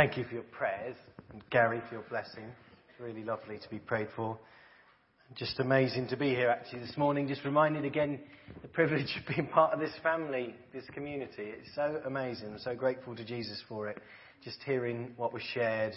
[0.00, 0.96] Thank you for your prayers,
[1.30, 2.44] and Gary for your blessing.
[2.44, 4.38] It's really lovely to be prayed for.
[5.36, 7.28] Just amazing to be here actually this morning.
[7.28, 8.18] Just reminded again
[8.62, 11.52] the privilege of being part of this family, this community.
[11.52, 12.50] It's so amazing.
[12.50, 13.98] I'm so grateful to Jesus for it.
[14.42, 15.92] Just hearing what was shared,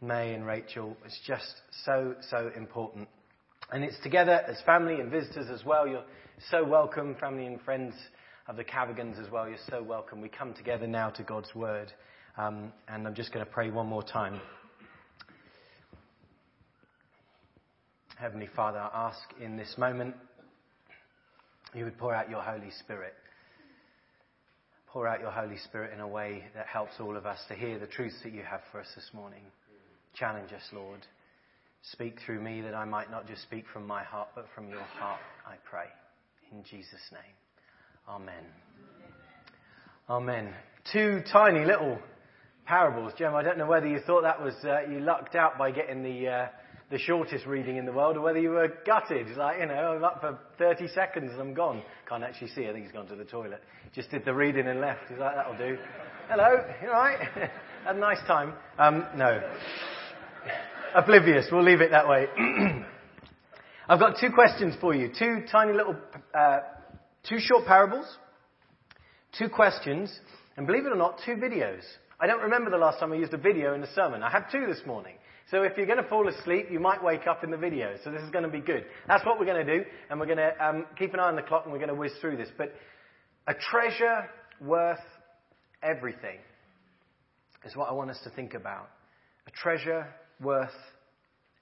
[0.00, 3.08] May and Rachel, it's just so, so important.
[3.72, 5.88] And it's together as family and visitors as well.
[5.88, 6.04] You're
[6.48, 7.94] so welcome, family and friends
[8.46, 9.48] of the Cavagans as well.
[9.48, 10.20] You're so welcome.
[10.20, 11.92] We come together now to God's Word.
[12.38, 14.40] Um, and I'm just going to pray one more time.
[18.18, 20.14] Heavenly Father, I ask in this moment
[21.74, 23.12] you would pour out your Holy Spirit.
[24.86, 27.78] Pour out your Holy Spirit in a way that helps all of us to hear
[27.78, 29.42] the truths that you have for us this morning.
[30.14, 31.00] Challenge us, Lord.
[31.92, 34.82] Speak through me that I might not just speak from my heart, but from your
[34.98, 35.86] heart, I pray.
[36.50, 37.20] In Jesus' name.
[38.08, 38.44] Amen.
[40.08, 40.54] Amen.
[40.92, 41.98] Two tiny little
[42.66, 43.12] parables.
[43.18, 46.02] Jem, I don't know whether you thought that was, uh, you lucked out by getting
[46.02, 46.46] the, uh,
[46.90, 49.26] the shortest reading in the world, or whether you were gutted.
[49.36, 51.82] Like, you know, I'm up for 30 seconds and I'm gone.
[52.08, 52.68] Can't actually see.
[52.68, 53.62] I think he's gone to the toilet.
[53.94, 55.08] Just did the reading and left.
[55.08, 55.78] He's like, that'll do.
[56.28, 57.18] Hello, you alright?
[57.84, 58.52] Had a nice time.
[58.78, 59.40] Um, no.
[60.94, 61.46] Oblivious.
[61.50, 62.26] We'll leave it that way.
[63.88, 65.10] I've got two questions for you.
[65.18, 65.96] Two tiny little,
[66.34, 66.58] uh,
[67.28, 68.06] two short parables,
[69.38, 70.16] two questions,
[70.56, 71.82] and believe it or not, two videos.
[72.22, 74.22] I don't remember the last time I used a video in a sermon.
[74.22, 75.16] I had two this morning.
[75.50, 77.96] So if you're going to fall asleep, you might wake up in the video.
[78.04, 78.84] So this is going to be good.
[79.08, 79.84] That's what we're going to do.
[80.08, 81.96] And we're going to um, keep an eye on the clock and we're going to
[81.96, 82.48] whiz through this.
[82.56, 82.74] But
[83.48, 85.00] a treasure worth
[85.82, 86.38] everything
[87.64, 88.88] is what I want us to think about.
[89.48, 90.06] A treasure
[90.40, 90.70] worth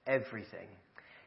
[0.05, 0.67] everything.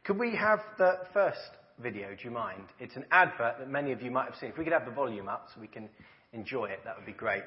[0.04, 1.40] Could we have the first
[1.80, 2.66] video, do you mind?
[2.78, 4.50] It's an advert that many of you might have seen.
[4.50, 5.88] If we could have the volume up so we can
[6.32, 7.42] enjoy it, that would be great.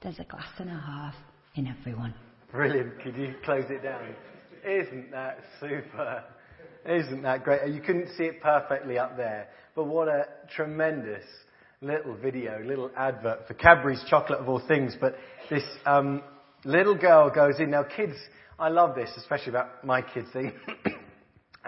[0.00, 1.14] There's a glass and a half
[1.56, 2.14] in everyone.
[2.52, 3.00] Brilliant.
[3.02, 4.14] Could you close it down?
[4.64, 6.22] Isn't that super?
[6.86, 7.72] Isn't that great?
[7.74, 11.24] You couldn't see it perfectly up there, but what a tremendous
[11.80, 14.94] little video, little advert for Cadbury's chocolate of all things.
[15.00, 15.16] But
[15.50, 16.22] this um,
[16.64, 17.70] little girl goes in.
[17.70, 18.14] Now, kids,
[18.56, 20.28] I love this, especially about my kids.
[20.32, 20.52] They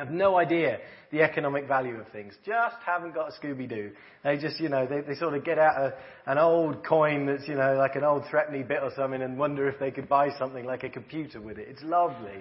[0.00, 0.78] have no idea
[1.12, 2.34] the economic value of things.
[2.44, 3.92] Just haven't got a Scooby Doo.
[4.24, 5.94] They just, you know, they, they sort of get out a,
[6.30, 9.68] an old coin that's, you know, like an old threepenny bit or something and wonder
[9.68, 11.68] if they could buy something like a computer with it.
[11.68, 12.40] It's lovely.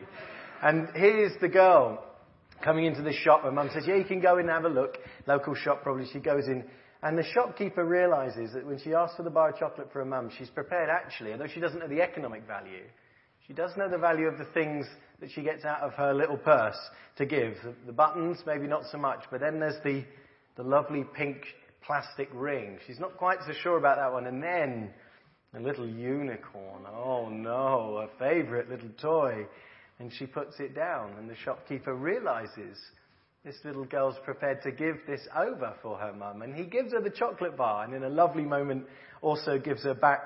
[0.61, 2.03] And here's the girl
[2.63, 4.69] coming into the shop and mum says, yeah, you can go in and have a
[4.69, 4.97] look.
[5.27, 6.05] Local shop probably.
[6.11, 6.63] She goes in
[7.01, 10.05] and the shopkeeper realizes that when she asks for the bar of chocolate for her
[10.05, 12.83] mum, she's prepared actually, although she doesn't know the economic value,
[13.49, 14.85] she does know the value of the things
[15.19, 16.77] that she gets out of her little purse
[17.17, 17.55] to give.
[17.87, 20.05] The buttons, maybe not so much, but then there's the,
[20.55, 21.37] the lovely pink
[21.83, 22.77] plastic ring.
[22.85, 24.27] She's not quite so sure about that one.
[24.27, 24.91] And then
[25.55, 26.83] a little unicorn.
[26.95, 29.47] Oh no, a favorite little toy.
[29.97, 32.77] And she puts it down, and the shopkeeper realizes
[33.43, 36.43] this little girl's prepared to give this over for her mum.
[36.43, 38.85] And he gives her the chocolate bar, and in a lovely moment,
[39.23, 40.19] also gives her back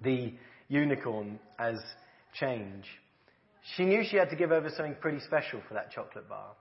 [0.00, 0.32] the
[0.68, 1.74] unicorn as
[2.38, 2.84] change.
[3.76, 6.52] She knew she had to give over something pretty special for that chocolate bar.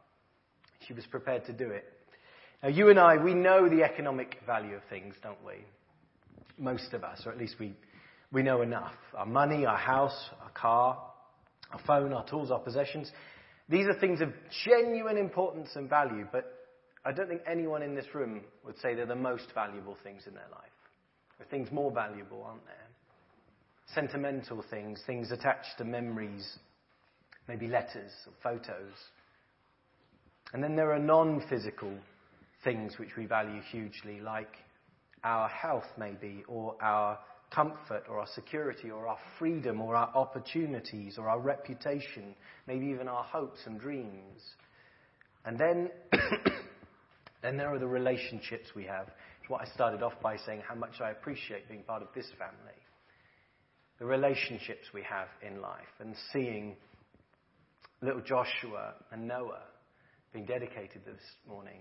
[0.88, 1.86] She was prepared to do it.
[2.64, 5.66] Now, you and I, we know the economic value of things, don't we?
[6.58, 7.74] Most of us, or at least we,
[8.32, 8.94] we know enough.
[9.16, 10.98] Our money, our house, our car,
[11.72, 13.12] our phone, our tools, our possessions.
[13.70, 14.30] These are things of
[14.64, 16.52] genuine importance and value, but
[17.04, 20.34] I don't think anyone in this room would say they're the most valuable things in
[20.34, 20.62] their life.
[21.38, 22.85] There are things more valuable, aren't there?
[23.94, 26.58] Sentimental things, things attached to memories,
[27.48, 28.94] maybe letters or photos.
[30.54, 31.94] And then there are non physical
[32.64, 34.52] things which we value hugely, like
[35.24, 37.20] our health, maybe, or our
[37.54, 42.36] comfort, or our security, or our freedom, or our opportunities, or our reputation,
[42.68, 44.42] maybe even our hopes and dreams.
[45.46, 45.90] And then,
[47.42, 49.08] then there are the relationships we have.
[49.42, 52.28] It's what I started off by saying how much I appreciate being part of this
[52.38, 52.85] family.
[54.00, 56.76] The relationships we have in life and seeing
[58.02, 59.64] little Joshua and Noah
[60.34, 61.80] being dedicated this morning,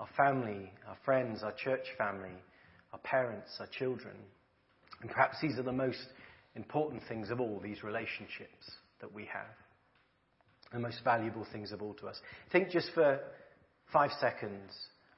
[0.00, 2.34] our family, our friends, our church family,
[2.92, 4.16] our parents, our children.
[5.00, 6.04] And perhaps these are the most
[6.56, 8.70] important things of all, these relationships
[9.00, 9.54] that we have.
[10.72, 12.16] The most valuable things of all to us.
[12.50, 13.20] Think just for
[13.92, 14.72] five seconds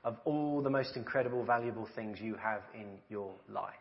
[0.05, 3.73] of all the most incredible, valuable things you have in your life.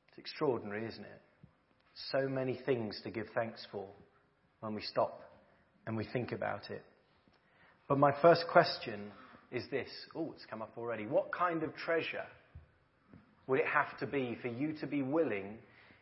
[0.00, 1.20] It's extraordinary, isn't it?
[2.12, 3.84] So many things to give thanks for
[4.60, 5.20] when we stop
[5.86, 6.84] and we think about it.
[7.88, 9.10] But my first question
[9.50, 9.88] is this.
[10.14, 11.06] Oh, it's come up already.
[11.06, 12.24] What kind of treasure
[13.48, 15.58] would it have to be for you to be willing?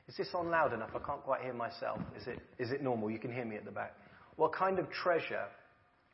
[0.06, 0.90] Is this on loud enough?
[0.94, 1.99] I can't quite hear myself.
[2.17, 3.11] Is it, is it normal?
[3.11, 3.96] You can hear me at the back.
[4.37, 5.46] What kind of treasure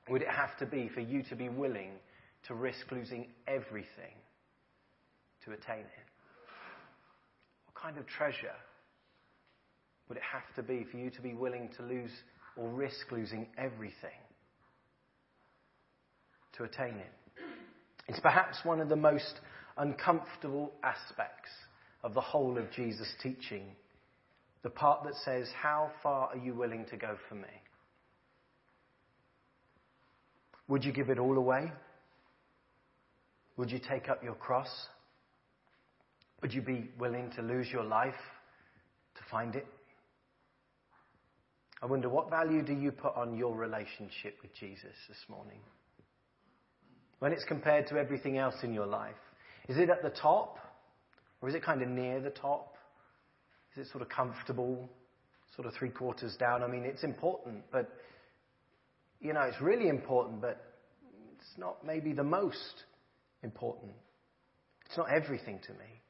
[0.08, 1.90] would it have to be for you to be willing
[2.46, 4.14] to risk losing everything
[5.44, 6.05] to attain it?
[7.76, 8.54] What kind of treasure
[10.08, 12.10] would it have to be for you to be willing to lose
[12.56, 14.18] or risk losing everything
[16.56, 17.12] to attain it?
[18.08, 19.40] It's perhaps one of the most
[19.76, 21.50] uncomfortable aspects
[22.02, 23.66] of the whole of Jesus' teaching.
[24.62, 27.42] The part that says, How far are you willing to go for me?
[30.68, 31.70] Would you give it all away?
[33.58, 34.70] Would you take up your cross?
[36.42, 38.14] Would you be willing to lose your life
[39.14, 39.66] to find it?
[41.82, 45.60] I wonder what value do you put on your relationship with Jesus this morning?
[47.18, 49.14] When it's compared to everything else in your life,
[49.68, 50.58] is it at the top?
[51.40, 52.74] Or is it kind of near the top?
[53.72, 54.88] Is it sort of comfortable,
[55.54, 56.62] sort of three quarters down?
[56.62, 57.90] I mean, it's important, but,
[59.20, 60.62] you know, it's really important, but
[61.36, 62.84] it's not maybe the most
[63.42, 63.92] important.
[64.86, 66.00] It's not everything to me.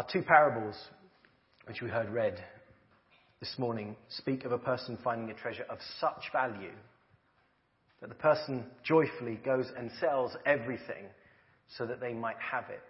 [0.00, 0.76] Our two parables,
[1.66, 2.42] which we heard read
[3.38, 6.72] this morning, speak of a person finding a treasure of such value
[8.00, 11.04] that the person joyfully goes and sells everything
[11.76, 12.80] so that they might have it.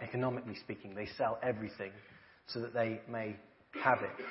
[0.00, 1.92] Economically speaking, they sell everything
[2.46, 3.36] so that they may
[3.84, 4.24] have it.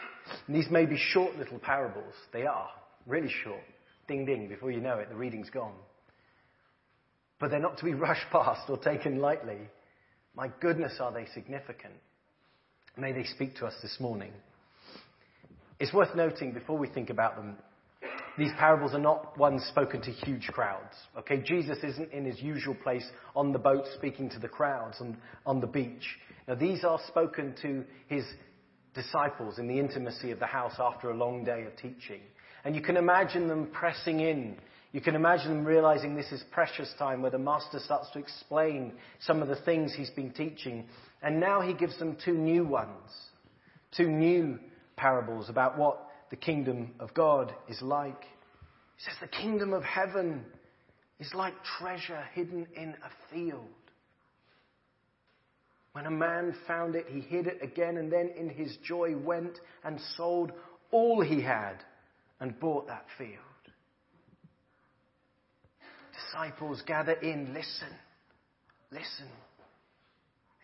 [0.48, 2.16] And these may be short little parables.
[2.34, 2.72] They are,
[3.06, 3.62] really short.
[4.08, 5.76] Ding ding, before you know it, the reading's gone.
[7.40, 9.70] But they're not to be rushed past or taken lightly.
[10.36, 11.94] My goodness, are they significant?
[12.98, 14.32] May they speak to us this morning.
[15.80, 17.58] It's worth noting before we think about them
[18.38, 20.94] these parables are not ones spoken to huge crowds.
[21.18, 23.06] Okay, Jesus isn't in his usual place
[23.36, 26.18] on the boat speaking to the crowds on, on the beach.
[26.48, 28.26] Now, these are spoken to his
[28.94, 32.22] disciples in the intimacy of the house after a long day of teaching.
[32.66, 34.58] And you can imagine them pressing in.
[34.96, 38.94] You can imagine them realizing this is precious time where the master starts to explain
[39.20, 40.88] some of the things he's been teaching.
[41.22, 43.12] And now he gives them two new ones,
[43.92, 44.58] two new
[44.96, 46.00] parables about what
[46.30, 48.22] the kingdom of God is like.
[48.22, 50.46] He says the kingdom of heaven
[51.20, 53.66] is like treasure hidden in a field.
[55.92, 59.60] When a man found it, he hid it again, and then in his joy went
[59.84, 60.54] and sold
[60.92, 61.84] all he had
[62.40, 63.42] and bought that field.
[66.16, 67.94] Disciples gather in, listen,
[68.92, 69.28] listen.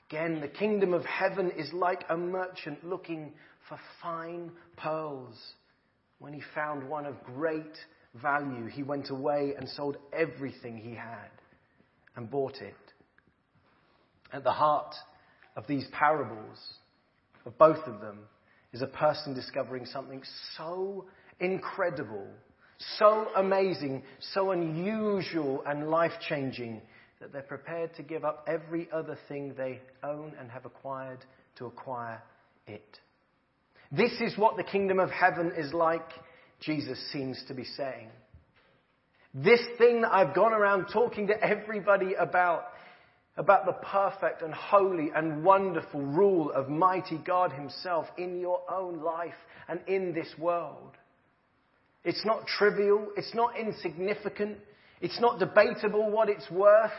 [0.10, 3.34] Again, the kingdom of heaven is like a merchant looking
[3.68, 5.36] for fine pearls.
[6.20, 7.78] When he found one of great
[8.16, 11.32] value, he went away and sold everything he had
[12.16, 12.76] and bought it.
[14.34, 14.94] At the heart
[15.56, 16.58] of these parables,
[17.46, 18.20] of both of them,
[18.74, 20.22] is a person discovering something
[20.58, 21.06] so
[21.40, 22.28] incredible,
[22.98, 26.82] so amazing, so unusual and life changing
[27.20, 31.20] that they're prepared to give up every other thing they own and have acquired
[31.58, 32.22] to acquire
[32.68, 33.00] it.
[33.92, 36.08] This is what the kingdom of heaven is like,
[36.62, 38.10] Jesus seems to be saying.
[39.34, 42.66] This thing that I've gone around talking to everybody about,
[43.38, 49.02] about the perfect and holy and wonderful rule of mighty God Himself in your own
[49.02, 49.34] life
[49.68, 50.98] and in this world.
[52.04, 54.58] It's not trivial, it's not insignificant,
[55.02, 56.92] it's not debatable what it's worth,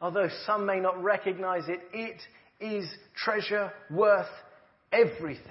[0.00, 1.80] although some may not recognize it.
[1.92, 2.20] It
[2.60, 4.26] is treasure worth
[4.92, 5.42] everything.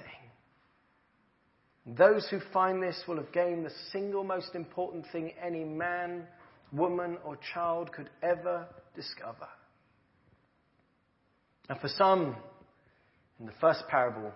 [1.86, 6.24] Those who find this will have gained the single most important thing any man,
[6.72, 9.48] woman, or child could ever discover.
[11.70, 12.36] And for some,
[13.40, 14.32] in the first parable,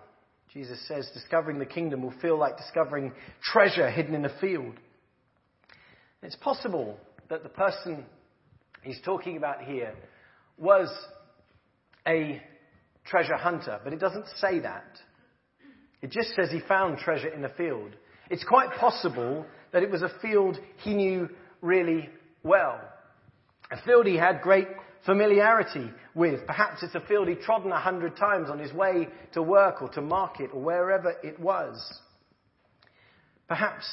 [0.53, 4.75] Jesus says discovering the kingdom will feel like discovering treasure hidden in a field.
[6.21, 6.97] It's possible
[7.29, 8.05] that the person
[8.83, 9.95] he's talking about here
[10.59, 10.89] was
[12.07, 12.39] a
[13.03, 14.99] treasure hunter, but it doesn't say that.
[16.03, 17.95] It just says he found treasure in a field.
[18.29, 21.29] It's quite possible that it was a field he knew
[21.61, 22.09] really
[22.43, 22.79] well.
[23.71, 24.67] A field he had great
[25.03, 26.45] familiarity with.
[26.45, 29.89] Perhaps it's a field he'd trodden a hundred times on his way to work or
[29.89, 31.81] to market or wherever it was.
[33.47, 33.85] Perhaps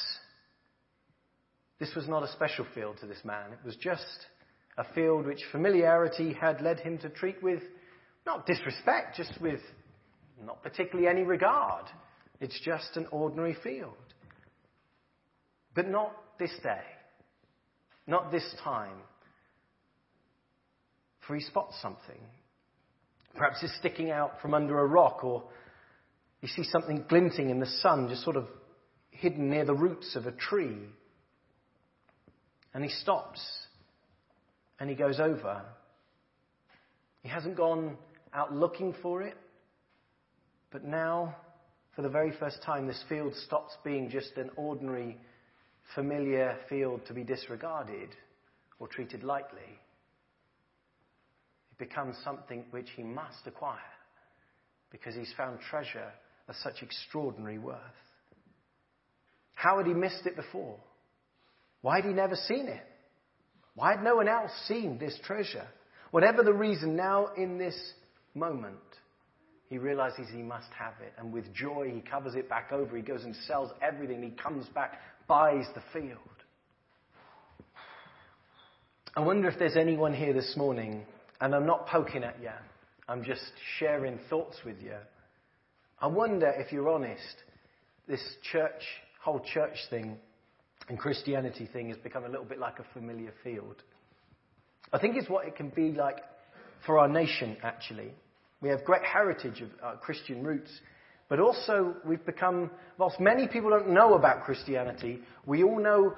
[1.79, 3.53] this was not a special field to this man.
[3.53, 4.27] It was just
[4.77, 7.63] a field which familiarity had led him to treat with
[8.27, 9.61] not disrespect, just with
[10.45, 11.87] not particularly any regard.
[12.41, 13.95] It's just an ordinary field.
[15.75, 16.83] But not this day.
[18.07, 18.97] Not this time.
[21.31, 22.19] For he spots something.
[23.37, 25.45] Perhaps it's sticking out from under a rock, or
[26.41, 28.49] you see something glinting in the sun, just sort of
[29.13, 30.77] hidden near the roots of a tree.
[32.75, 33.41] And he stops
[34.81, 35.63] and he goes over.
[37.23, 37.97] He hasn't gone
[38.35, 39.37] out looking for it,
[40.73, 41.37] but now,
[41.95, 45.17] for the very first time, this field stops being just an ordinary,
[45.95, 48.09] familiar field to be disregarded
[48.81, 49.79] or treated lightly.
[51.81, 53.79] Becomes something which he must acquire
[54.93, 56.13] because he's found treasure
[56.47, 57.79] of such extraordinary worth.
[59.55, 60.77] How had he missed it before?
[61.81, 62.85] Why had he never seen it?
[63.75, 65.67] Why had no one else seen this treasure?
[66.11, 67.79] Whatever the reason, now in this
[68.35, 68.77] moment,
[69.71, 71.15] he realizes he must have it.
[71.17, 72.95] And with joy, he covers it back over.
[72.95, 74.23] He goes and sells everything.
[74.23, 76.19] He comes back, buys the field.
[79.17, 81.07] I wonder if there's anyone here this morning,
[81.41, 82.51] and I'm not poking at you,
[83.09, 84.97] I'm just sharing thoughts with you.
[86.01, 87.43] I wonder if you're honest,
[88.07, 88.83] this church,
[89.23, 90.17] whole church thing
[90.89, 93.77] and Christianity thing has become a little bit like a familiar field.
[94.93, 96.19] I think it's what it can be like
[96.85, 98.13] for our nation, actually.
[98.61, 100.71] We have great heritage of uh, Christian roots,
[101.31, 106.17] but also, we've become, whilst many people don't know about Christianity, we all know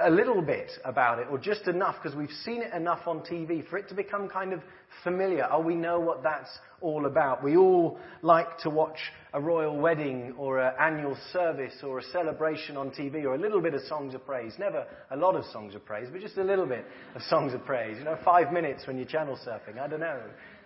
[0.00, 3.68] a, little bit about it, or just enough, because we've seen it enough on TV
[3.68, 4.62] for it to become kind of
[5.04, 5.46] familiar.
[5.52, 6.48] Oh, we know what that's
[6.80, 7.44] all about.
[7.44, 8.96] We all like to watch
[9.34, 13.60] a royal wedding, or an annual service, or a celebration on TV, or a little
[13.60, 14.54] bit of songs of praise.
[14.58, 17.66] Never a lot of songs of praise, but just a little bit of songs of
[17.66, 17.98] praise.
[17.98, 19.78] You know, five minutes when you're channel surfing.
[19.78, 20.22] I don't know.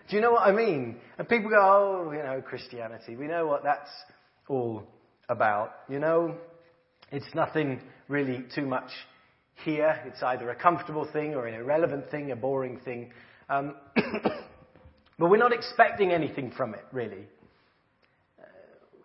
[0.08, 0.96] Do you know what I mean?
[1.18, 3.16] And people go, oh, you know, Christianity.
[3.16, 3.90] We know what that's
[4.48, 4.82] all
[5.28, 5.72] about.
[5.88, 6.36] You know,
[7.10, 8.90] it's nothing really too much
[9.64, 10.00] here.
[10.06, 13.12] It's either a comfortable thing or an irrelevant thing, a boring thing.
[13.48, 13.74] Um,
[15.18, 17.26] but we're not expecting anything from it, really.
[18.38, 18.44] Uh,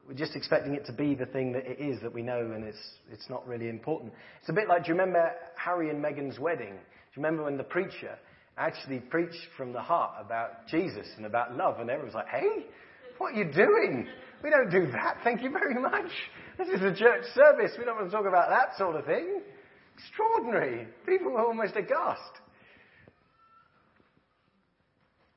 [0.08, 2.64] we're just expecting it to be the thing that it is that we know, and
[2.64, 2.78] it's,
[3.12, 4.14] it's not really important.
[4.40, 6.74] It's a bit like, do you remember Harry and Meghan's wedding?
[6.74, 8.18] Do you remember when the preacher
[8.58, 11.80] actually preached from the heart about Jesus and about love.
[11.80, 12.66] And everyone's like, hey,
[13.18, 14.08] what are you doing?
[14.44, 15.18] We don't do that.
[15.24, 16.12] Thank you very much.
[16.58, 17.72] This is a church service.
[17.78, 19.42] We don't want to talk about that sort of thing.
[19.98, 20.88] Extraordinary.
[21.06, 22.22] People were almost aghast.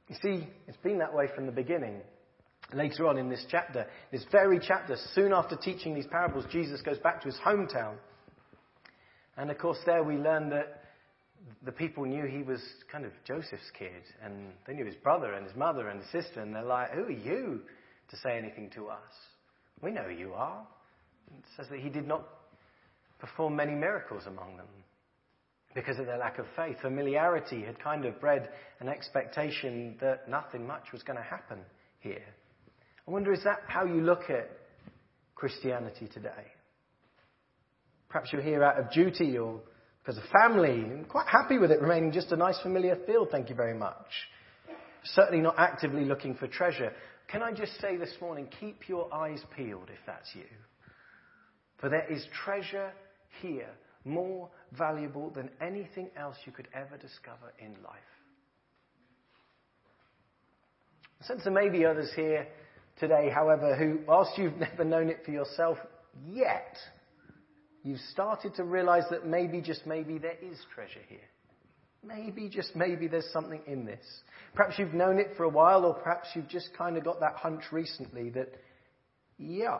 [0.08, 2.00] You see, it's been that way from the beginning.
[2.72, 6.98] Later on in this chapter, this very chapter, soon after teaching these parables, Jesus goes
[6.98, 7.94] back to his hometown.
[9.36, 10.79] And of course, there we learn that
[11.64, 15.46] the people knew he was kind of Joseph's kid, and they knew his brother and
[15.46, 17.60] his mother and his sister, and they're like, Who are you
[18.08, 19.12] to say anything to us?
[19.82, 20.66] We know who you are.
[21.38, 22.26] It says that he did not
[23.18, 24.66] perform many miracles among them
[25.74, 26.76] because of their lack of faith.
[26.82, 28.48] Familiarity had kind of bred
[28.80, 31.58] an expectation that nothing much was going to happen
[32.00, 32.24] here.
[33.06, 34.50] I wonder, is that how you look at
[35.34, 36.52] Christianity today?
[38.08, 39.60] Perhaps you're here out of duty or
[40.10, 40.82] because a family.
[40.82, 44.06] I'm quite happy with it remaining just a nice familiar field, thank you very much.
[45.04, 46.92] Certainly not actively looking for treasure.
[47.28, 50.46] Can I just say this morning, keep your eyes peeled if that's you.
[51.78, 52.90] For there is treasure
[53.40, 53.68] here
[54.04, 58.00] more valuable than anything else you could ever discover in life.
[61.22, 62.48] Since there may be others here
[62.98, 65.78] today, however, who, whilst you've never known it for yourself
[66.28, 66.76] yet,
[67.82, 71.18] you've started to realize that maybe, just maybe, there is treasure here.
[72.02, 74.04] Maybe, just maybe, there's something in this.
[74.54, 77.34] Perhaps you've known it for a while, or perhaps you've just kind of got that
[77.36, 78.48] hunch recently that,
[79.38, 79.78] yeah,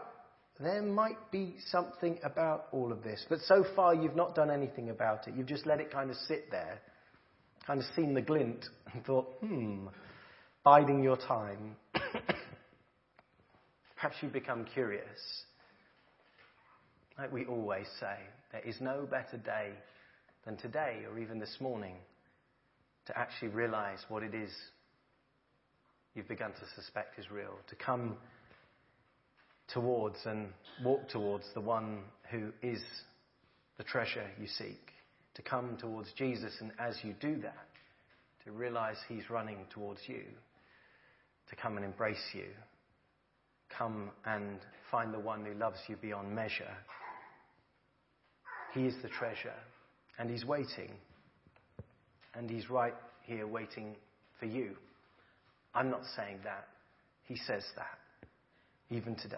[0.59, 3.25] there might be something about all of this.
[3.28, 5.35] But so far, you've not done anything about it.
[5.35, 6.80] You've just let it kind of sit there,
[7.66, 9.87] kind of seen the glint, and thought, hmm,
[10.62, 11.76] biding your time.
[13.97, 15.45] perhaps you've become curious
[17.21, 18.17] like we always say,
[18.50, 19.73] there is no better day
[20.47, 21.97] than today or even this morning
[23.05, 24.50] to actually realize what it is
[26.15, 28.17] you've begun to suspect is real, to come
[29.71, 30.49] towards and
[30.83, 31.99] walk towards the one
[32.31, 32.81] who is
[33.77, 34.81] the treasure you seek,
[35.35, 37.69] to come towards Jesus, and as you do that,
[38.47, 40.23] to realize he's running towards you,
[41.50, 42.47] to come and embrace you.
[43.77, 44.59] Come and
[44.91, 46.77] find the one who loves you beyond measure
[48.73, 49.55] he is the treasure,
[50.19, 50.93] and He's waiting.
[52.35, 53.97] And He's right here waiting
[54.39, 54.77] for you.
[55.75, 56.67] I'm not saying that.
[57.25, 58.27] He says that,
[58.91, 59.37] even today.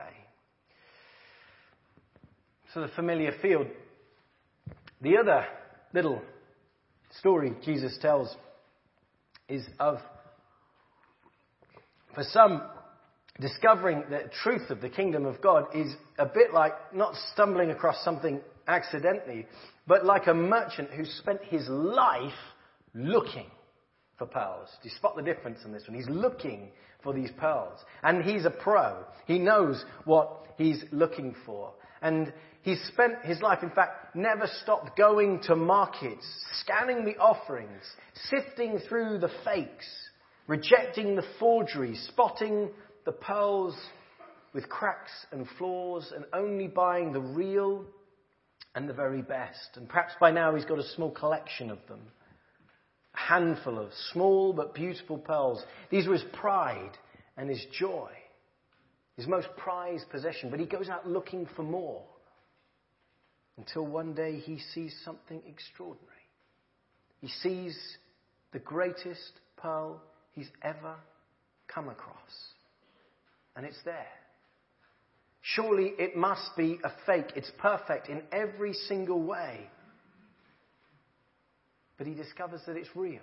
[2.72, 3.66] So, the familiar field.
[5.02, 5.44] The other
[5.92, 6.22] little
[7.18, 8.34] story Jesus tells
[9.48, 9.98] is of
[12.14, 12.62] For some,
[13.40, 18.02] discovering the truth of the kingdom of God is a bit like not stumbling across
[18.04, 18.40] something
[18.72, 19.46] accidentally,
[19.86, 22.32] but like a merchant who spent his life
[22.94, 23.50] looking
[24.18, 24.68] for pearls.
[24.82, 25.96] Do you spot the difference in this one?
[25.96, 26.70] He's looking
[27.02, 27.78] for these pearls.
[28.02, 29.04] And he's a pro.
[29.26, 31.72] He knows what he's looking for.
[32.00, 36.26] And he's spent his life, in fact, never stopped going to markets,
[36.60, 37.82] scanning the offerings,
[38.30, 39.86] sifting through the fakes,
[40.46, 42.70] rejecting the forgeries, spotting
[43.04, 43.76] the pearls
[44.52, 47.84] with cracks and flaws, and only buying the real
[48.74, 49.76] and the very best.
[49.76, 52.00] And perhaps by now he's got a small collection of them.
[53.14, 55.62] A handful of small but beautiful pearls.
[55.90, 56.92] These were his pride
[57.36, 58.10] and his joy,
[59.16, 60.50] his most prized possession.
[60.50, 62.02] But he goes out looking for more
[63.58, 66.08] until one day he sees something extraordinary.
[67.20, 67.78] He sees
[68.52, 70.02] the greatest pearl
[70.32, 70.94] he's ever
[71.68, 72.16] come across.
[73.54, 74.06] And it's there.
[75.42, 77.32] Surely it must be a fake.
[77.34, 79.68] It's perfect in every single way.
[81.98, 83.20] But he discovers that it's real.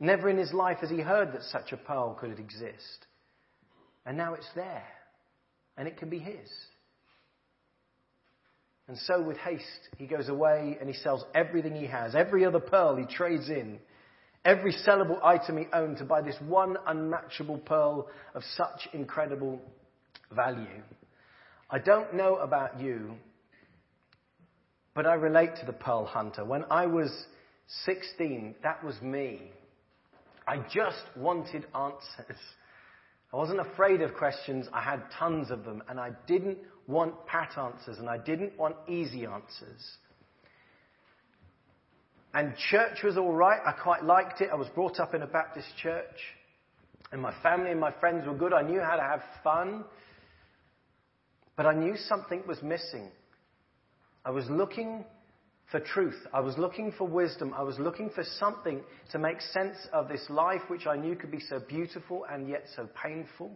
[0.00, 3.06] Never in his life has he heard that such a pearl could exist.
[4.06, 4.86] And now it's there.
[5.76, 6.48] And it can be his.
[8.86, 9.64] And so, with haste,
[9.96, 12.14] he goes away and he sells everything he has.
[12.14, 13.78] Every other pearl he trades in.
[14.44, 19.60] Every sellable item he owned to buy this one unmatchable pearl of such incredible
[20.30, 20.82] value.
[21.70, 23.14] I don't know about you,
[24.94, 26.44] but I relate to the pearl hunter.
[26.44, 27.10] When I was
[27.84, 29.50] 16, that was me.
[30.46, 32.38] I just wanted answers.
[33.32, 34.68] I wasn't afraid of questions.
[34.72, 38.76] I had tons of them, and I didn't want pat answers, and I didn't want
[38.86, 39.96] easy answers.
[42.34, 43.60] And church was all right.
[43.64, 44.50] I quite liked it.
[44.52, 46.34] I was brought up in a Baptist church,
[47.12, 48.52] and my family and my friends were good.
[48.52, 49.84] I knew how to have fun,
[51.56, 53.08] but I knew something was missing.
[54.24, 55.04] I was looking
[55.70, 56.26] for truth.
[56.32, 57.54] I was looking for wisdom.
[57.56, 61.30] I was looking for something to make sense of this life which I knew could
[61.30, 63.52] be so beautiful and yet so painful.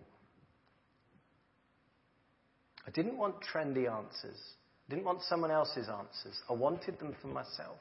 [2.87, 4.39] I didn't want trendy answers.
[4.87, 6.41] I didn't want someone else's answers.
[6.49, 7.79] I wanted them for myself.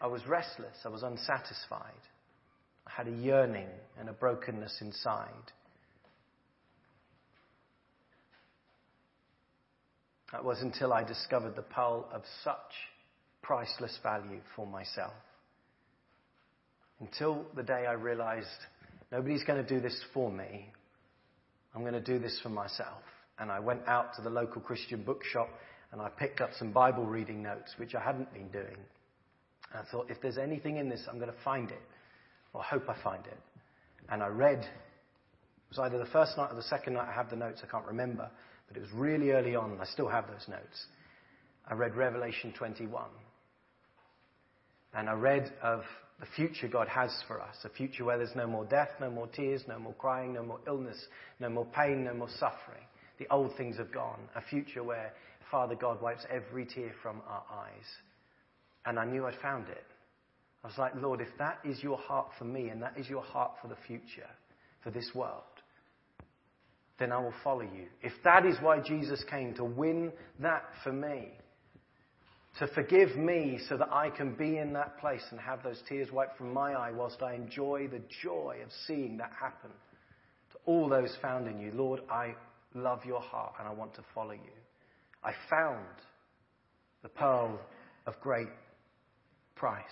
[0.00, 0.76] I was restless.
[0.84, 2.02] I was unsatisfied.
[2.86, 5.52] I had a yearning and a brokenness inside.
[10.32, 12.54] That was until I discovered the pearl of such
[13.42, 15.14] priceless value for myself.
[17.00, 18.46] Until the day I realized
[19.10, 20.70] nobody's going to do this for me.
[21.74, 23.02] I'm going to do this for myself.
[23.38, 25.48] And I went out to the local Christian bookshop
[25.92, 28.76] and I picked up some Bible reading notes, which I hadn't been doing.
[29.72, 31.82] And I thought, if there's anything in this, I'm going to find it.
[32.52, 33.38] Or hope I find it.
[34.10, 37.30] And I read, it was either the first night or the second night I have
[37.30, 38.30] the notes, I can't remember,
[38.66, 40.86] but it was really early on, and I still have those notes.
[41.68, 43.04] I read Revelation 21.
[44.94, 45.82] And I read of
[46.20, 49.26] the future God has for us a future where there's no more death, no more
[49.28, 50.96] tears, no more crying, no more illness,
[51.38, 52.82] no more pain, no more suffering.
[53.18, 54.20] The old things have gone.
[54.34, 55.12] A future where
[55.50, 57.84] Father God wipes every tear from our eyes.
[58.86, 59.84] And I knew I'd found it.
[60.64, 63.22] I was like, Lord, if that is your heart for me and that is your
[63.22, 64.28] heart for the future,
[64.82, 65.42] for this world,
[66.98, 67.86] then I will follow you.
[68.02, 71.28] If that is why Jesus came, to win that for me,
[72.58, 76.10] to forgive me so that I can be in that place and have those tears
[76.10, 79.70] wiped from my eye whilst I enjoy the joy of seeing that happen
[80.52, 81.70] to all those found in you.
[81.72, 82.34] Lord, I
[82.74, 84.58] love your heart and I want to follow you.
[85.22, 85.86] I found
[87.02, 87.60] the pearl
[88.06, 88.48] of great
[89.58, 89.82] price.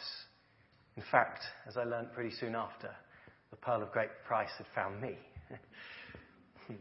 [0.96, 2.90] In fact, as I learned pretty soon after,
[3.50, 5.18] the pearl of great price had found me.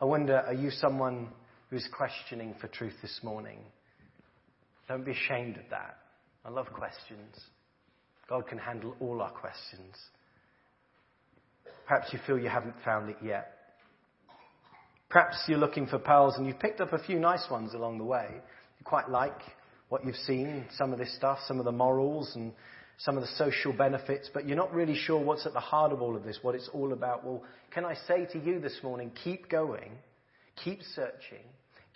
[0.00, 1.28] I wonder, are you someone
[1.70, 3.58] who's questioning for truth this morning.
[4.88, 5.98] Don't be ashamed of that.
[6.44, 7.36] I love questions.
[8.28, 9.94] God can handle all our questions.
[11.86, 13.54] Perhaps you feel you haven't found it yet.
[15.10, 18.04] Perhaps you're looking for pearls and you've picked up a few nice ones along the
[18.04, 18.26] way.
[18.30, 19.40] You quite like
[19.88, 22.52] what you've seen, some of this stuff, some of the morals and
[22.98, 26.02] some of the social benefits, but you're not really sure what's at the heart of
[26.02, 27.24] all of this, what it's all about.
[27.24, 29.92] Well, can I say to you this morning, keep going,
[30.56, 31.44] keep searching,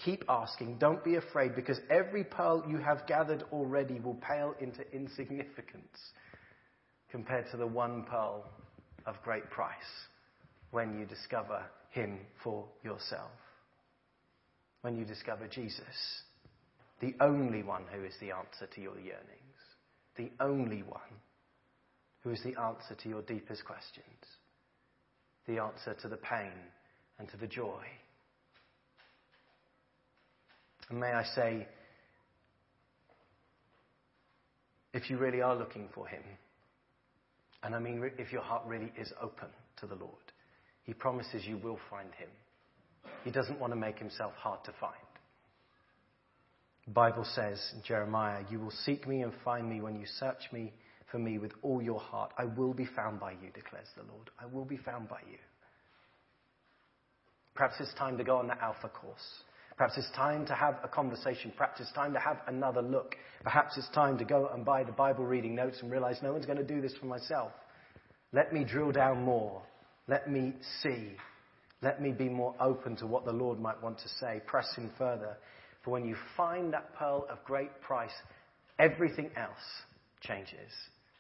[0.05, 0.79] Keep asking.
[0.79, 5.97] Don't be afraid because every pearl you have gathered already will pale into insignificance
[7.11, 8.45] compared to the one pearl
[9.07, 9.77] of great price
[10.73, 13.31] when you discover Him for yourself.
[14.81, 15.85] When you discover Jesus,
[17.03, 19.19] the only one who is the answer to your yearnings.
[20.17, 21.01] the only one
[22.23, 24.05] who is the answer to your deepest questions,
[25.47, 26.53] the answer to the pain
[27.19, 27.83] and to the joy.
[30.91, 31.67] And may I say,
[34.95, 36.23] if you really are looking for him,
[37.65, 40.33] and I mean if your heart really is open to the Lord,
[40.85, 42.29] he promises you will find him.
[43.25, 45.12] He doesn't want to make himself hard to find.
[46.87, 50.51] The Bible says in Jeremiah, You will seek me and find me when you search
[50.53, 50.73] me
[51.11, 52.33] for me with all your heart.
[52.39, 54.31] I will be found by you, declares the Lord.
[54.41, 55.39] I will be found by you.
[57.55, 59.45] Perhaps it's time to go on the Alpha course.
[59.77, 61.53] Perhaps it's time to have a conversation.
[61.57, 63.15] Perhaps it's time to have another look.
[63.43, 66.47] Perhaps it's time to go and buy the Bible reading notes and realize no one's
[66.47, 67.53] going to do this for myself.
[68.33, 69.63] Let me drill down more.
[70.09, 71.17] Let me see.
[71.83, 74.41] Let me be more open to what the Lord might want to say.
[74.47, 75.37] Press in further.
[75.85, 78.13] For when you find that pearl of great price,
[78.79, 79.57] everything else
[80.21, 80.71] changes.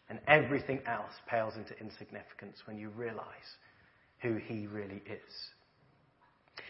[0.08, 3.24] And everything else pales into insignificance when you realize
[4.20, 5.34] who He really is.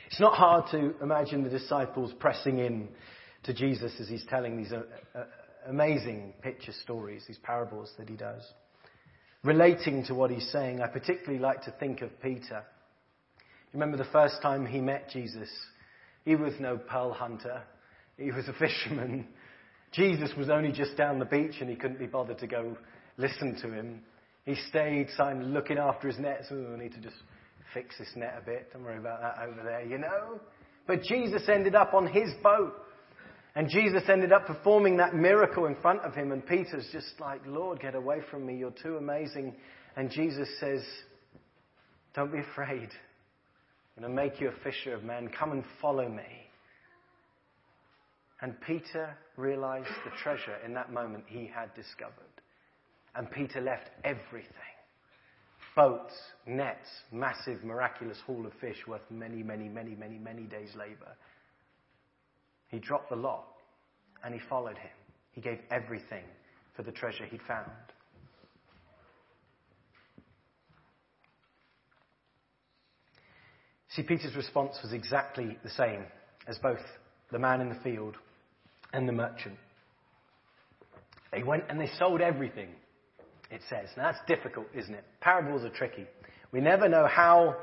[0.07, 2.89] It's not hard to imagine the disciples pressing in
[3.45, 4.83] to Jesus as He's telling these uh,
[5.15, 5.25] uh,
[5.67, 8.43] amazing picture stories, these parables that He does.
[9.43, 12.63] Relating to what He's saying, I particularly like to think of Peter.
[13.73, 15.49] Remember the first time he met Jesus?
[16.25, 17.63] He was no pearl hunter.
[18.23, 19.27] He was a fisherman.
[19.93, 22.77] Jesus was only just down the beach and he couldn't be bothered to go
[23.19, 24.01] listen to him.
[24.45, 26.47] He stayed, Simon, looking after his nets.
[26.51, 27.17] Oh, I need to just
[27.75, 28.73] fix this net a bit.
[28.73, 30.41] Don't worry about that over there, you know.
[30.87, 32.75] But Jesus ended up on his boat.
[33.55, 36.33] And Jesus ended up performing that miracle in front of him.
[36.33, 38.57] And Peter's just like, Lord, get away from me.
[38.57, 39.55] You're too amazing.
[39.95, 40.81] And Jesus says,
[42.15, 42.89] Don't be afraid.
[43.97, 45.29] I'm going to make you a fisher of men.
[45.39, 46.42] Come and follow me.
[48.43, 52.13] And Peter realized the treasure in that moment he had discovered.
[53.15, 54.51] And Peter left everything
[55.75, 56.13] boats,
[56.47, 61.17] nets, massive, miraculous haul of fish worth many, many, many, many, many days' labor.
[62.69, 63.47] He dropped the lot
[64.25, 64.91] and he followed him.
[65.33, 66.25] He gave everything
[66.77, 67.71] for the treasure he'd found.
[73.91, 76.05] See, Peter's response was exactly the same
[76.47, 76.81] as both
[77.31, 78.17] the man in the field
[78.93, 79.57] and the merchant.
[81.33, 82.69] They went and they sold everything,
[83.51, 83.89] it says.
[83.97, 85.05] Now that's difficult, isn't it?
[85.21, 86.07] Parables are tricky.
[86.53, 87.57] We never know how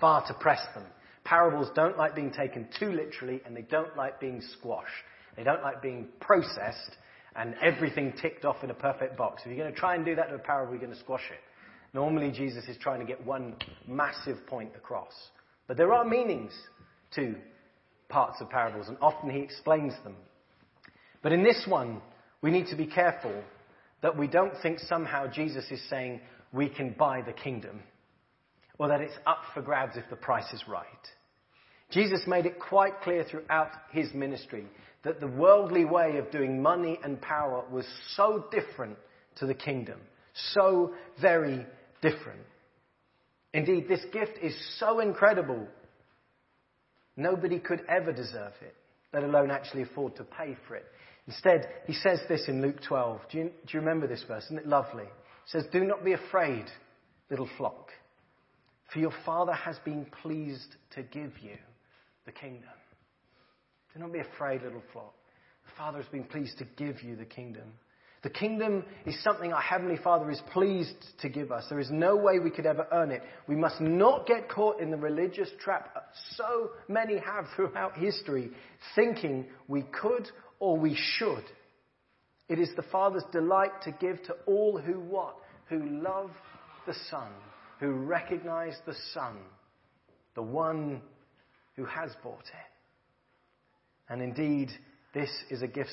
[0.00, 0.84] far to press them.
[1.24, 4.88] Parables don't like being taken too literally and they don't like being squashed.
[5.36, 6.96] They don't like being processed
[7.34, 9.42] and everything ticked off in a perfect box.
[9.44, 11.24] If you're going to try and do that to a parable, you're going to squash
[11.32, 11.40] it.
[11.92, 13.54] Normally, Jesus is trying to get one
[13.86, 15.12] massive point across.
[15.66, 16.52] But there are meanings
[17.14, 17.34] to
[18.08, 20.16] parts of parables, and often he explains them.
[21.24, 22.02] But in this one,
[22.42, 23.34] we need to be careful
[24.02, 26.20] that we don't think somehow Jesus is saying
[26.52, 27.80] we can buy the kingdom,
[28.78, 30.84] or that it's up for grabs if the price is right.
[31.90, 34.66] Jesus made it quite clear throughout his ministry
[35.02, 38.98] that the worldly way of doing money and power was so different
[39.36, 40.00] to the kingdom.
[40.52, 41.64] So very
[42.02, 42.42] different.
[43.54, 45.66] Indeed, this gift is so incredible,
[47.16, 48.74] nobody could ever deserve it,
[49.14, 50.84] let alone actually afford to pay for it.
[51.26, 53.20] Instead, he says this in Luke 12.
[53.30, 54.44] Do you, do you remember this verse?
[54.44, 55.04] Isn't it lovely?
[55.04, 56.66] He says, Do not be afraid,
[57.30, 57.90] little flock,
[58.92, 61.56] for your Father has been pleased to give you
[62.26, 62.68] the kingdom.
[63.94, 65.14] Do not be afraid, little flock.
[65.66, 67.72] The Father has been pleased to give you the kingdom.
[68.24, 71.66] The kingdom is something our Heavenly Father is pleased to give us.
[71.68, 73.22] There is no way we could ever earn it.
[73.46, 75.94] We must not get caught in the religious trap
[76.36, 78.50] so many have throughout history,
[78.94, 80.26] thinking we could
[80.58, 81.44] or we should.
[82.48, 85.36] It is the Father's delight to give to all who what?
[85.68, 86.30] Who love
[86.86, 87.30] the Son,
[87.80, 89.38] who recognize the Son,
[90.34, 91.00] the one
[91.76, 92.72] who has bought it.
[94.08, 94.70] And indeed,
[95.14, 95.90] this is a gift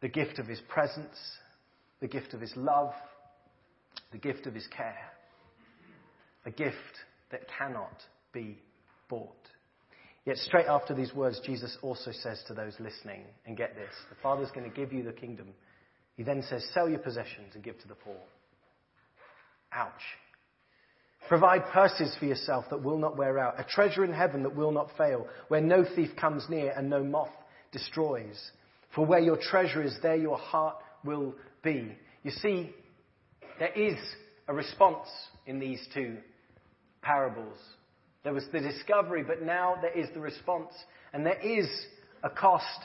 [0.00, 1.16] the gift of his presence,
[2.00, 2.92] the gift of his love,
[4.12, 5.12] the gift of his care.
[6.46, 6.76] A gift
[7.30, 8.58] that cannot be
[9.08, 9.48] bought.
[10.24, 14.16] Yet, straight after these words, Jesus also says to those listening, and get this the
[14.22, 15.48] Father's going to give you the kingdom.
[16.16, 18.20] He then says, Sell your possessions and give to the poor.
[19.72, 19.92] Ouch.
[21.28, 24.72] Provide purses for yourself that will not wear out, a treasure in heaven that will
[24.72, 27.28] not fail, where no thief comes near and no moth
[27.70, 28.50] destroys.
[28.94, 31.96] For where your treasure is, there your heart will be.
[32.22, 32.74] You see,
[33.58, 33.98] there is
[34.48, 35.08] a response
[35.46, 36.16] in these two
[37.02, 37.58] parables.
[38.24, 40.72] There was the discovery, but now there is the response.
[41.12, 41.68] And there is
[42.22, 42.80] a cost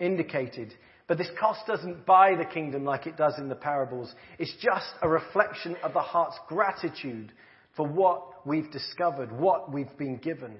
[0.00, 0.74] indicated.
[1.06, 4.14] But this cost doesn't buy the kingdom like it does in the parables.
[4.38, 7.32] It's just a reflection of the heart's gratitude
[7.76, 10.56] for what we've discovered, what we've been given.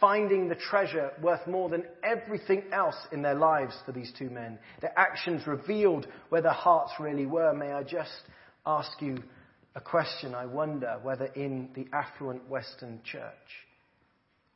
[0.00, 4.58] Finding the treasure worth more than everything else in their lives for these two men.
[4.80, 7.52] Their actions revealed where their hearts really were.
[7.52, 8.10] May I just
[8.66, 9.18] ask you
[9.74, 10.34] a question?
[10.34, 13.66] I wonder whether in the affluent Western church,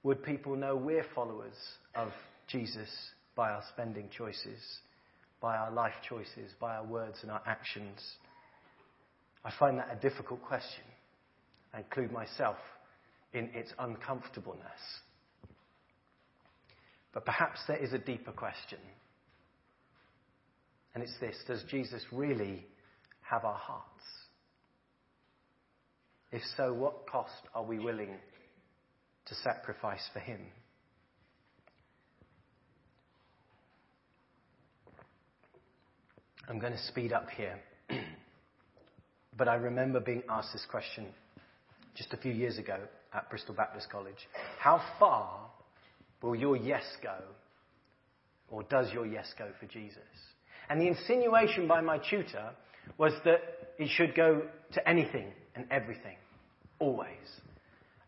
[0.02, 1.56] would people know we're followers
[1.94, 2.10] of
[2.48, 2.88] Jesus
[3.36, 4.60] by our spending choices,
[5.40, 8.00] by our life choices, by our words and our actions?
[9.44, 10.84] I find that a difficult question.
[11.72, 12.56] I include myself
[13.32, 14.62] in its uncomfortableness.
[17.12, 18.78] But perhaps there is a deeper question.
[20.94, 22.66] And it's this Does Jesus really
[23.22, 24.02] have our hearts?
[26.34, 28.10] If so, what cost are we willing
[29.26, 30.40] to sacrifice for him?
[36.48, 37.60] I'm going to speed up here.
[39.38, 41.06] but I remember being asked this question
[41.94, 42.78] just a few years ago
[43.12, 44.28] at Bristol Baptist College.
[44.58, 45.48] How far
[46.20, 47.14] will your yes go?
[48.50, 50.02] Or does your yes go for Jesus?
[50.68, 52.50] And the insinuation by my tutor
[52.98, 53.40] was that
[53.78, 54.42] it should go
[54.72, 56.16] to anything and everything,
[56.78, 57.08] always.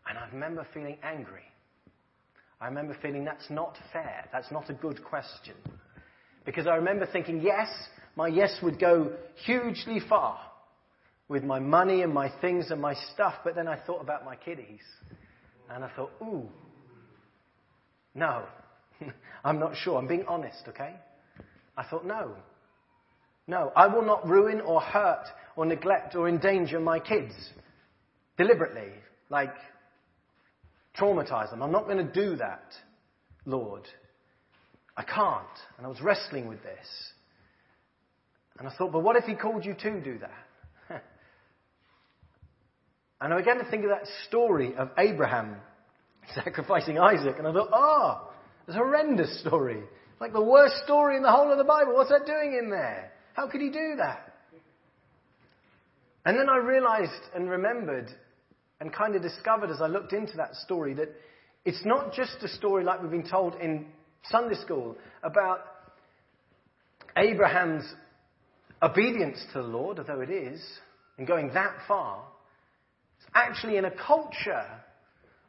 [0.09, 1.43] And I remember feeling angry.
[2.59, 4.27] I remember feeling that's not fair.
[4.31, 5.55] That's not a good question.
[6.45, 7.69] Because I remember thinking, yes,
[8.15, 9.11] my yes would go
[9.45, 10.39] hugely far
[11.27, 14.35] with my money and my things and my stuff, but then I thought about my
[14.35, 14.81] kiddies.
[15.69, 16.47] And I thought, ooh,
[18.15, 18.45] no,
[19.43, 19.99] I'm not sure.
[19.99, 20.95] I'm being honest, okay?
[21.75, 22.31] I thought, no.
[23.45, 25.25] No, I will not ruin or hurt
[25.55, 27.33] or neglect or endanger my kids
[28.37, 28.91] deliberately,
[29.29, 29.53] like
[30.97, 31.61] traumatize them.
[31.61, 32.73] I'm not going to do that,
[33.45, 33.83] Lord.
[34.95, 35.45] I can't.
[35.77, 36.87] And I was wrestling with this.
[38.57, 41.01] And I thought, but what if He called you to do that?
[43.21, 45.57] and I began to think of that story of Abraham
[46.35, 47.35] sacrificing Isaac.
[47.37, 48.31] And I thought, oh,
[48.67, 49.77] it's a horrendous story.
[49.77, 51.93] It's like the worst story in the whole of the Bible.
[51.93, 53.11] What's that doing in there?
[53.33, 54.33] How could he do that?
[56.25, 58.09] And then I realized and remembered
[58.79, 61.09] and kind of discovered as I looked into that story that
[61.65, 63.87] it's not just a story like we've been told in
[64.29, 65.59] Sunday school about
[67.17, 67.85] Abraham's
[68.81, 70.61] obedience to the Lord, although it is,
[71.17, 72.23] and going that far.
[73.19, 74.65] It's actually in a culture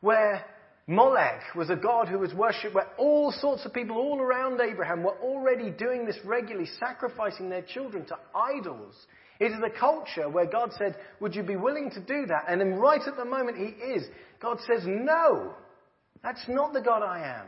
[0.01, 0.45] where
[0.87, 5.03] Molech was a god who was worshipped, where all sorts of people all around Abraham
[5.03, 8.95] were already doing this regularly, sacrificing their children to idols.
[9.41, 12.45] It is a culture where God said, Would you be willing to do that?
[12.49, 14.05] And then, right at the moment, He is.
[14.41, 15.55] God says, No,
[16.23, 17.47] that's not the God I am.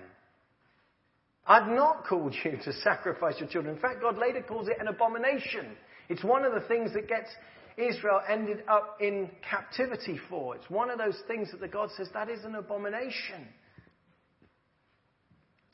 [1.47, 3.75] I've not called you to sacrifice your children.
[3.75, 5.77] In fact, God later calls it an abomination.
[6.09, 7.29] It's one of the things that gets
[7.77, 10.55] Israel ended up in captivity for.
[10.55, 13.49] It's one of those things that the God says that is an abomination.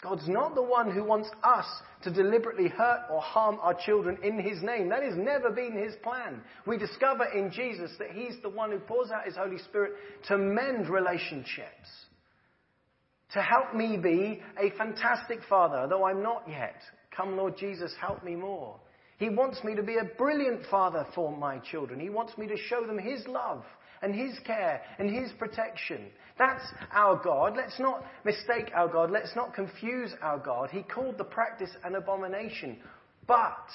[0.08, 1.66] God's not the one who wants us
[2.04, 4.88] to deliberately hurt or harm our children in His name.
[4.88, 6.42] That has never been His plan.
[6.64, 9.94] We discover in Jesus that He's the one who pours out His Holy Spirit
[10.28, 11.88] to mend relationships,
[13.32, 16.80] to help me be a fantastic father, though I'm not yet.
[17.16, 18.78] Come, Lord Jesus, help me more.
[19.18, 21.98] He wants me to be a brilliant father for my children.
[21.98, 23.64] He wants me to show them His love
[24.02, 26.10] and His care and His protection.
[26.38, 27.54] That's our God.
[27.56, 29.10] Let's not mistake our God.
[29.10, 30.70] Let's not confuse our God.
[30.70, 32.78] He called the practice an abomination.
[33.26, 33.68] But,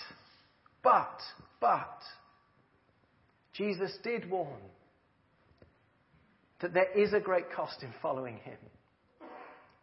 [0.83, 1.19] but,
[1.59, 1.99] but,
[3.53, 4.61] Jesus did warn
[6.61, 8.57] that there is a great cost in following Him.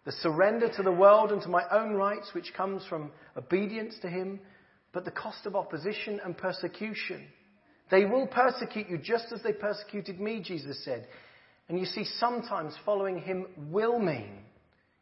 [0.05, 4.09] The surrender to the world and to my own rights, which comes from obedience to
[4.09, 4.41] Him,
[4.93, 7.27] but the cost of opposition and persecution.
[7.91, 11.09] They will persecute you just as they persecuted me, Jesus said.
[11.68, 14.38] And you see, sometimes following him will mean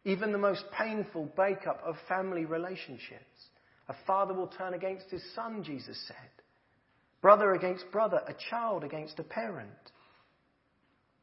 [0.04, 3.48] even the most painful breakup of family relationships.
[3.88, 6.30] A father will turn against his son, Jesus said.
[7.22, 9.70] Brother against brother, a child against a parent.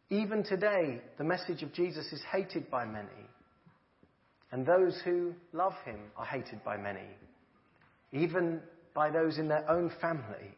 [0.10, 3.08] Even today, the message of Jesus is hated by many.
[4.52, 7.08] And those who love him are hated by many
[8.14, 8.62] even
[8.94, 10.56] by those in their own family.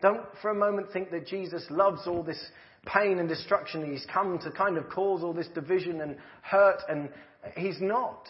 [0.00, 2.42] Don't for a moment think that Jesus loves all this
[2.86, 3.90] pain and destruction.
[3.90, 7.08] He's come to kind of cause all this division and hurt, and
[7.56, 8.26] he's not.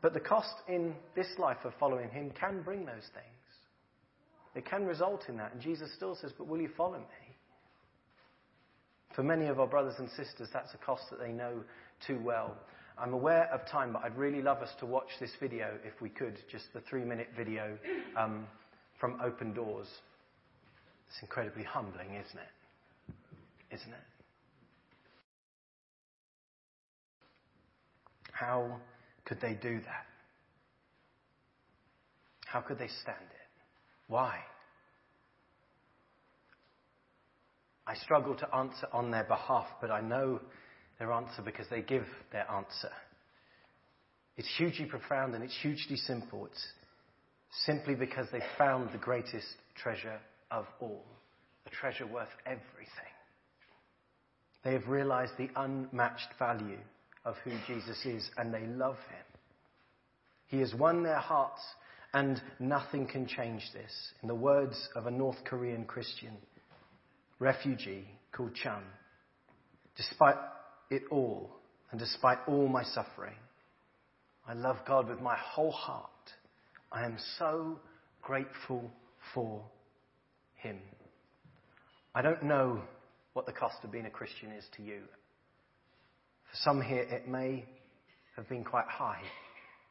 [0.00, 3.38] But the cost in this life of following him can bring those things.
[4.54, 5.52] It can result in that.
[5.52, 7.36] And Jesus still says, But will you follow me?
[9.14, 11.64] For many of our brothers and sisters, that's a cost that they know
[12.06, 12.56] too well.
[12.96, 16.08] I'm aware of time, but I'd really love us to watch this video if we
[16.08, 17.78] could, just the three minute video
[18.16, 18.46] um,
[19.00, 19.86] from Open Doors.
[21.08, 23.74] It's incredibly humbling, isn't it?
[23.74, 24.06] Isn't it?
[28.32, 28.78] How
[29.24, 30.06] could they do that?
[32.46, 33.62] How could they stand it?
[34.06, 34.38] Why?
[37.86, 40.40] I struggle to answer on their behalf, but I know
[40.98, 42.90] their answer because they give their answer.
[44.36, 46.46] It's hugely profound and it's hugely simple.
[46.46, 46.66] It's
[47.64, 51.04] simply because they found the greatest treasure of all,
[51.66, 53.14] a treasure worth everything.
[54.64, 56.78] They have realized the unmatched value
[57.24, 59.40] of who Jesus is and they love him.
[60.46, 61.60] He has won their hearts
[62.14, 63.92] and nothing can change this.
[64.22, 66.36] In the words of a North Korean Christian
[67.38, 68.82] refugee called Chun,
[69.96, 70.36] despite
[70.90, 71.50] it all
[71.90, 73.36] and despite all my suffering,
[74.46, 76.08] I love God with my whole heart.
[76.90, 77.78] I am so
[78.22, 78.90] grateful
[79.34, 79.62] for
[80.58, 80.78] Him.
[82.14, 82.82] I don't know
[83.32, 85.02] what the cost of being a Christian is to you.
[86.50, 87.64] For some here, it may
[88.36, 89.22] have been quite high.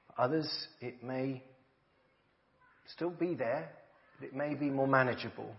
[0.07, 0.49] For others,
[0.81, 1.43] it may
[2.93, 3.69] still be there,
[4.19, 5.55] but it may be more manageable.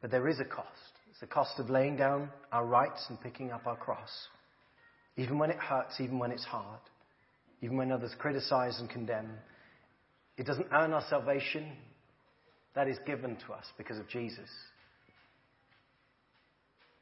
[0.00, 0.68] But there is a cost.
[1.10, 4.10] It's the cost of laying down our rights and picking up our cross.
[5.16, 6.80] Even when it hurts, even when it's hard,
[7.62, 9.30] even when others criticize and condemn.
[10.36, 11.72] It doesn't earn our salvation.
[12.74, 14.50] That is given to us because of Jesus.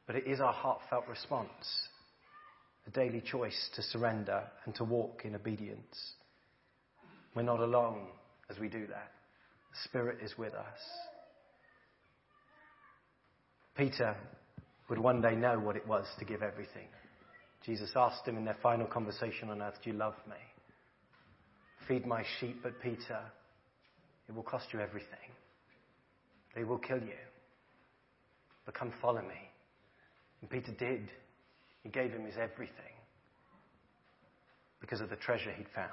[0.07, 1.49] But it is our heartfelt response,
[2.87, 6.13] a daily choice to surrender and to walk in obedience.
[7.35, 8.09] We're not alone
[8.51, 9.13] as we do that.
[9.71, 10.79] The Spirit is with us.
[13.75, 14.15] Peter
[14.91, 16.89] would one day know what it was to give everything.
[17.65, 20.37] Jesus asked him in their final conversation on earth, Do you love me?
[21.89, 23.19] Feed my sheep, but Peter,
[24.29, 25.19] it will cost you everything.
[26.55, 27.19] They will kill you.
[28.65, 29.51] But come follow me.
[30.41, 31.11] And Peter did.
[31.83, 32.75] He gave him his everything
[34.81, 35.89] because of the treasure he'd found.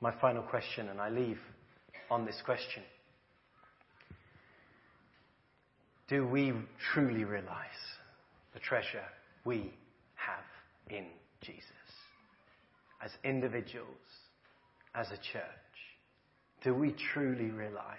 [0.00, 1.38] My final question, and I leave
[2.10, 2.82] on this question.
[6.08, 6.52] Do we
[6.92, 7.68] truly realize
[8.54, 9.04] the treasure
[9.44, 9.72] we
[10.16, 10.44] have
[10.88, 11.06] in
[11.42, 11.79] Jesus?
[13.02, 13.88] As individuals,
[14.94, 15.42] as a church,
[16.62, 17.96] do we truly realize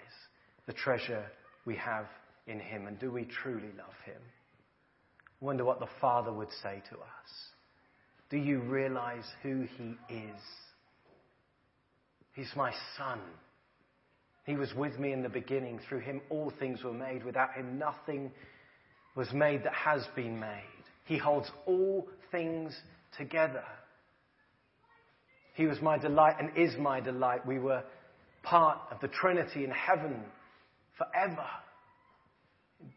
[0.66, 1.24] the treasure
[1.64, 2.06] we have
[2.46, 2.86] in Him?
[2.86, 4.20] And do we truly love Him?
[5.40, 7.32] I wonder what the Father would say to us.
[8.30, 10.40] Do you realize who He is?
[12.34, 13.18] He's my Son.
[14.44, 15.80] He was with me in the beginning.
[15.88, 17.24] Through Him, all things were made.
[17.24, 18.30] Without Him, nothing
[19.14, 20.62] was made that has been made.
[21.04, 22.74] He holds all things
[23.18, 23.64] together.
[25.54, 27.46] He was my delight and is my delight.
[27.46, 27.82] We were
[28.42, 30.22] part of the Trinity in heaven
[30.96, 31.46] forever.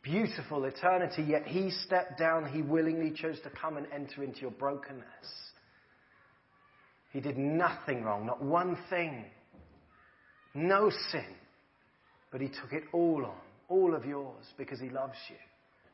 [0.02, 2.48] Beautiful eternity, yet He stepped down.
[2.52, 5.06] He willingly chose to come and enter into your brokenness.
[7.12, 9.26] He did nothing wrong, not one thing.
[10.54, 11.36] No sin.
[12.32, 13.38] But He took it all on,
[13.70, 15.36] all of yours, because He loves you,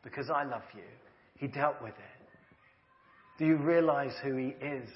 [0.03, 0.83] because I love you.
[1.37, 2.27] He dealt with it.
[3.37, 4.89] Do you realize who He is?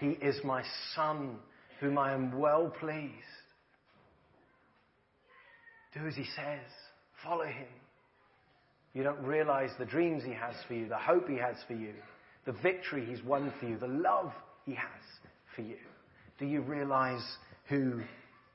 [0.00, 0.62] He is my
[0.94, 1.36] Son,
[1.78, 3.12] whom I am well pleased.
[5.92, 6.66] Do as He says,
[7.22, 7.66] follow Him.
[8.94, 11.92] You don't realize the dreams He has for you, the hope He has for you,
[12.46, 14.32] the victory He's won for you, the love
[14.64, 15.02] He has
[15.54, 15.76] for you.
[16.38, 17.24] Do you realize
[17.68, 18.00] who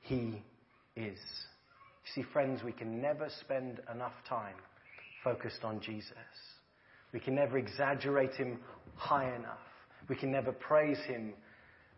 [0.02, 0.42] He
[0.96, 1.18] is?
[1.18, 4.56] You see, friends, we can never spend enough time
[5.22, 6.12] focused on Jesus.
[7.12, 8.58] We can never exaggerate Him
[8.96, 9.58] high enough.
[10.08, 11.32] We can never praise Him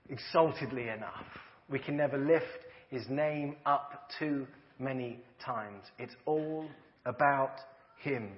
[0.09, 1.27] exaltedly enough.
[1.69, 4.47] We can never lift His name up too
[4.79, 5.85] many times.
[5.99, 6.67] It's all
[7.05, 7.57] about
[8.03, 8.31] Him.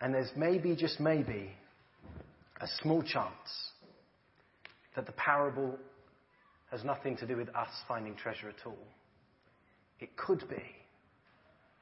[0.00, 1.50] And there's maybe, just maybe,
[2.60, 3.70] a small chance
[4.94, 5.78] that the parable
[6.70, 8.86] has nothing to do with us finding treasure at all.
[10.00, 10.62] It could be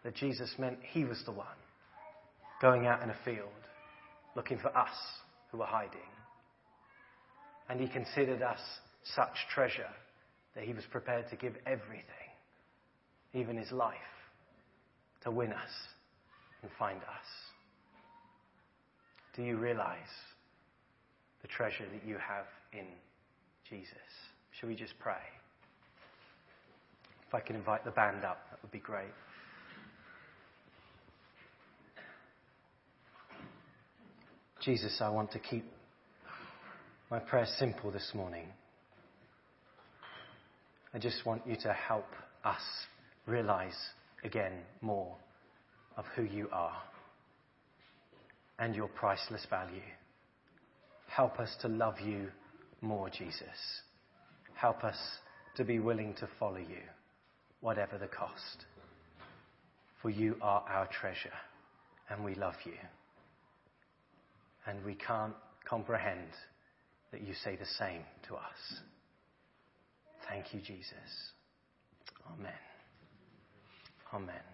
[0.05, 1.47] that Jesus meant He was the one
[2.61, 3.49] going out in a field
[4.37, 4.95] looking for us
[5.55, 6.01] who were hiding.
[7.71, 8.59] And He considered us
[9.15, 9.89] such treasure
[10.57, 12.31] that He was prepared to give everything,
[13.35, 13.95] even His life,
[15.23, 15.71] to win us
[16.63, 17.29] and find us.
[19.37, 19.97] Do you realize
[21.43, 22.87] the treasure that you have in
[23.71, 23.93] Jesus?
[24.59, 25.23] Shall we just pray?
[27.29, 29.15] If I can invite the band up, that would be great.
[34.65, 35.63] Jesus, I want to keep
[37.11, 38.47] my prayer simple this morning.
[40.95, 42.07] I just want you to help
[42.47, 42.63] us
[43.27, 43.77] realize
[44.23, 45.17] again more
[45.99, 46.79] of who you are
[48.59, 49.83] and your priceless value.
[51.09, 52.29] Help us to love you
[52.81, 53.43] more, Jesus.
[54.55, 54.97] Help us
[55.57, 56.81] to be willing to follow you,
[57.61, 58.65] whatever the cost.
[60.01, 61.37] For you are our treasure,
[62.09, 62.73] and we love you.
[64.67, 65.35] And we can't
[65.69, 66.29] comprehend
[67.13, 68.81] that you say the same to us.
[70.29, 71.33] Thank you, Jesus.
[72.33, 72.53] Amen.
[74.13, 74.54] Amen.